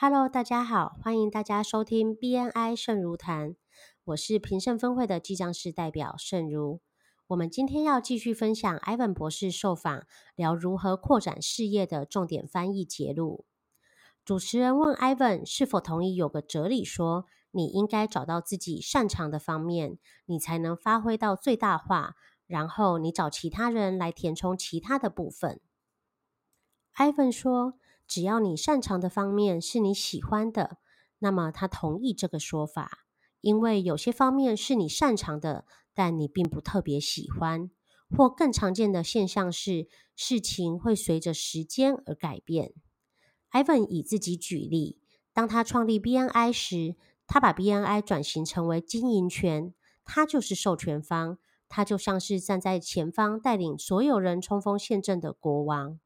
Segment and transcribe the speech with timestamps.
[0.00, 3.56] Hello，大家好，欢迎大家收听 BNI 盛如谈，
[4.04, 6.80] 我是平盛分会的记账室代表盛如。
[7.26, 10.06] 我们今天要继续分享 Ivan 博士受访，
[10.36, 13.44] 聊如何扩展事业的重点翻译节录。
[14.24, 22.14] 主持人问 Ivan 是否同意有个哲理说，你应该找到自己擅长的方面，你才能发挥到最大化，
[22.46, 25.60] 然后你找其他人来填充其他的部分。
[26.94, 27.74] Ivan 说。
[28.08, 30.78] 只要你擅长的方面是你喜欢的，
[31.18, 33.04] 那么他同意这个说法。
[33.40, 37.70] 因为有些方面是你擅长的，但你并不特别喜欢。
[38.10, 42.72] 或更常见的现象是，事情会随着时间而改变。
[43.52, 44.98] Ivan 以自己举例，
[45.34, 51.38] 当他创立 BNI 时，他把 BNI 转型成为经营权，他就是授权方，
[51.68, 56.00] 他就像是站在前方带领所有人冲锋陷阵的国王。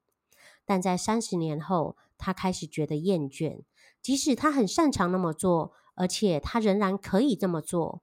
[0.65, 3.63] 但在三十年后，他开始觉得厌倦。
[4.01, 8.03] 即使他很擅长那么做，而且他仍然可以这么做，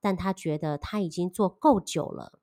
[0.00, 2.38] 但他觉得他已经做够久了。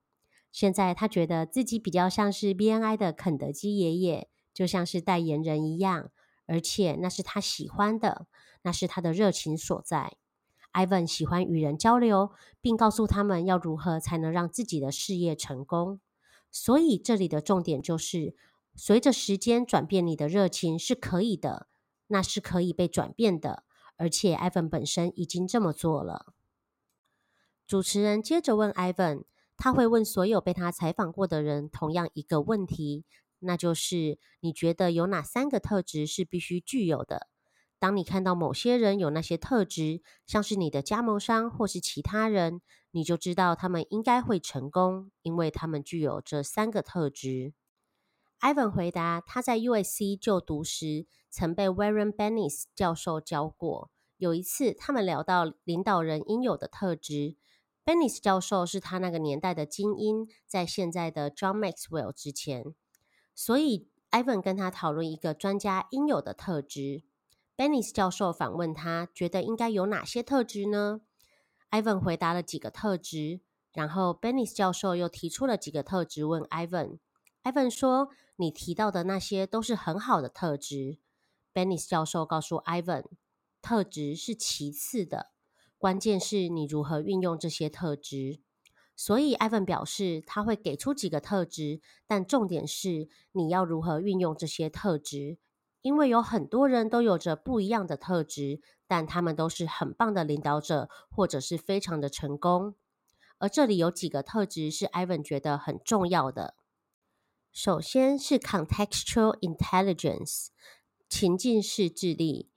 [0.52, 6.09] 现在他觉得自己比较像是 BNI 的肯德基爷爷，就像是代言人一样，
[6.45, 8.25] 而且那是他喜欢的，
[8.63, 10.17] 那是他的热情所在。
[10.73, 16.00] Ivan 喜欢与人交流，并告诉他们要如何才能让自己的事业成功。
[16.50, 18.35] 所以这里的重点就是。
[18.75, 21.67] 随着时间转变，你的热情是可以的，
[22.07, 23.63] 那是可以被转变的，
[23.95, 26.33] 而且 Ivan 本身已经这么做了。
[27.65, 29.23] 主持人接着问 Ivan，
[29.57, 33.05] 他会问所有被他采访过的人同样一个问题，
[33.39, 37.27] 那就是你觉得有哪三个特质是必须具有的？
[37.79, 42.61] 当你看到某些人有那些特质，像是你的加盟商或是其他人，
[42.91, 47.53] 你就知道他们应该会成功，因为他们具有这三个特质。
[48.45, 53.89] Ivan 回答：“他在 USC 就读时，曾被 Warren Bennis 教授教过。
[54.17, 57.38] 有一次，他们聊到领导人应有的特质。
[57.83, 62.75] Bennis 教授是他那个年代的精英，在现在的 John Maxwell 之前。
[63.33, 67.01] 所以，Ivan 跟他讨论一个专家应有的特质。
[67.57, 71.01] Bennis 教授反问他，觉得应该有哪些特质呢
[71.72, 73.41] ？Ivan 回答了几个特质，
[73.73, 77.00] 然后 Bennis 教授又提出了几个特质，问 Ivan。
[77.44, 80.97] Ivan 说。”你提到的那些都是很好的特质
[81.53, 83.06] ，Benis 教授告诉 Ivan，
[83.62, 85.31] 特质是其次的，
[85.78, 88.41] 关键是你如何运用这些特质。
[88.97, 95.38] 所以 Ivan 表示他会给出几个特质，但重点是你要如何运用这些特质，
[95.81, 102.75] 因为有很多人都有着不一样的特质，但他们都是很棒的领导者，或者是非常的成功。
[103.38, 106.56] 而这里有几个特质是 Ivan 觉得很重要的。
[107.55, 110.47] 首先是 contextual intelligence，
[111.07, 112.49] 情境式智力。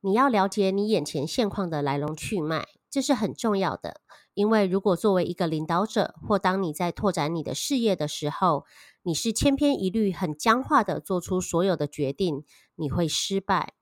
[0.00, 4.00] 你要了解你眼前现况的来龙去脉，这是很重要的。
[4.32, 8.64] 因为如果作为一个领导者，或当你在拓展你的事业的时候，
[9.02, 12.42] 你是千篇一律、很僵化的做出所有的决定，
[12.76, 13.74] 你会失败。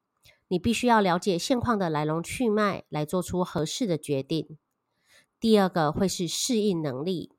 [0.49, 4.59] 你必须要了解现况的来龙去脉，来做出合适的决定。
[5.39, 7.31] 第二个会是适应能力。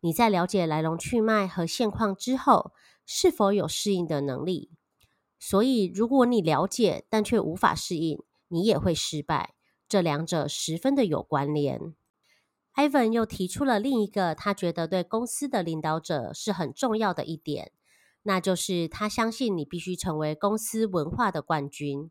[0.00, 2.72] 你在了解来龙去脉和现况之后，
[3.04, 4.70] 是否有适应的能力？
[5.38, 9.54] 所以，如果你了解但却无法适应，你也会失败。
[9.88, 11.94] 这两者十分的有关联。
[12.74, 17.72] Ivan 又提出了另一个他觉得对公司的领导者是很重要的一点，
[18.22, 22.10] 那就是他相信你必须成为公司文化的冠军。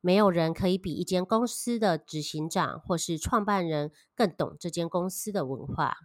[0.00, 5.96] 没有人可以比一间公司的执行长或是创办人更懂这间公司的文化。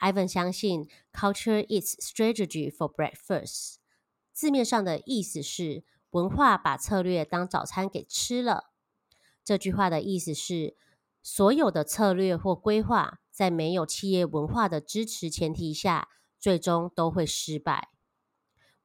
[0.00, 3.76] Ivan 相信，culture is strategy for breakfast。
[4.32, 8.70] 字面上的意思是，文化把策略当早餐给吃了。
[9.44, 10.76] 这句话的意思是，
[11.22, 16.08] 所有的策略或规划，在没有企业文化的支持前提下，
[16.38, 17.88] 最终都会失败。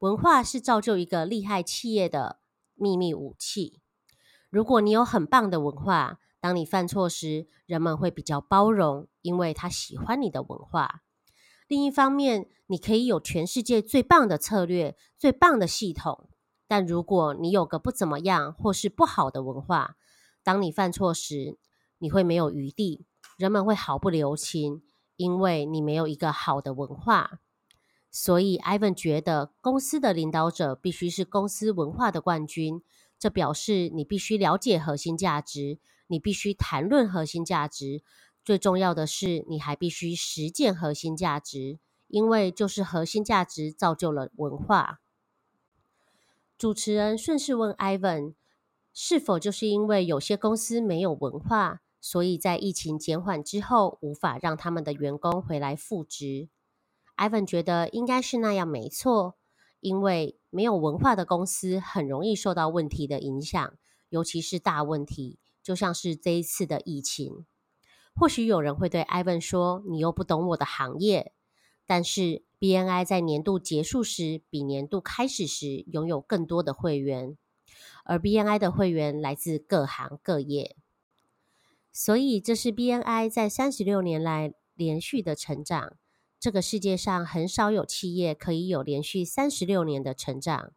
[0.00, 2.40] 文化是造就一个厉害企业的
[2.74, 3.80] 秘密武器。
[4.50, 11.00] 如果你有很棒的文化，当你犯错时，人们会比较包容，因为他喜欢你的文化。
[11.68, 16.28] 另一方面，你可以有全世界最棒的策略、最棒的系统，
[16.68, 19.96] 但如果你有个不怎么样或是不好的文化，
[20.42, 21.56] 当你犯错时，
[21.96, 23.06] 你会没有余地，
[23.38, 24.82] 人们会毫不留情，
[25.16, 27.40] 因为你没有一个好的文化。
[28.10, 32.82] 所以，Ivan 觉得公司的领导者必须是公司文化的冠军。
[33.24, 35.78] 这表示你必须了解核心价值，
[36.08, 38.02] 你必须谈论核心价值。
[38.44, 41.78] 最重要的是，你还必须实践核心价值，
[42.08, 45.00] 因为就是核心价值造就了文化。
[46.58, 48.34] 主持人顺势问 Ivan：“
[48.92, 56.50] 是否就是因为有些公司没有文化，所以在疫情减缓之后，无法让他们的员工回来复职
[57.16, 59.36] ？Ivan 觉得应该是那样，没错。
[59.80, 63.76] 因为没有文化的公司很容易受到问题的影响，
[64.08, 67.44] 尤其是大问题，就像是这一次的疫情。
[68.14, 71.32] 或许有人会对 Ivan 说：“你又不懂我的行业。”
[71.84, 77.36] 但是 BNI 在年度结束时比年度开始时拥有更多的会员，
[78.04, 80.76] 而 BNI 的会员来自各行各业，
[81.92, 85.96] 所以这是 BNI 在三十六年来连续的成长。
[86.44, 90.72] 这个世界上很少有企业可以有连续三十六年的成长，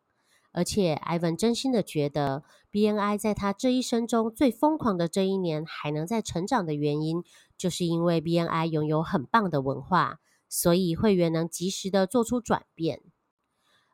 [0.53, 7.21] 而且 Ivan 真心的觉得，BNI 在他这一生中最疯狂的这一年还能在成长的原因，
[7.57, 13.01] 就是因为 BNI 拥有很棒的文化，所以会员能及时的做出转变。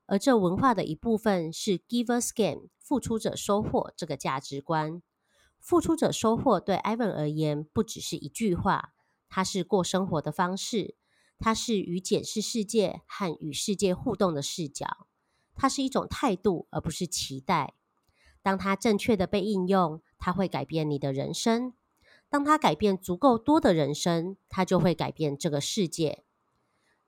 [0.06, 5.02] 而这文化的一部分是 Giver's Gain，付出者收获这个价值观。
[5.60, 8.94] 付出者收获对 Ivan 而言，不只是一句话，
[9.28, 10.94] 它是过生活的方式。
[11.44, 15.08] 它是与检视世界和与世界互动的视角，
[15.54, 17.74] 它是一种态度，而不是期待。
[18.42, 21.74] 当它正确的被应用，它会改变你的人生。
[22.30, 26.24] 当它改变足够多的人生，它就会改变这个世界。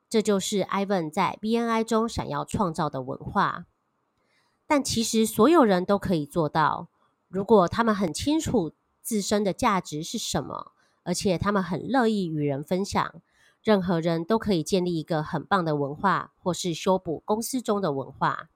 [0.09, 3.67] 这就是 Ivan 在 BNI 中想要创造的文化。
[4.67, 6.89] 但其实所有人都可以做到，
[7.29, 10.73] 如果他们很清楚自身的价值是什么，
[11.03, 13.21] 而且他们很乐意与人分享。
[13.65, 18.51] 任何人都可以建立一个很棒的文化，或是修补公司中的文化。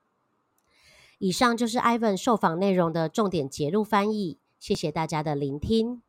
[1.18, 6.04] 以上就是 Ivan 受访内容的重点节录翻译，谢谢大家的聆听。